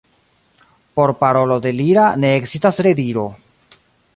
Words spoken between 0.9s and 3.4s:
Por parolo delira ne ekzistas rediro.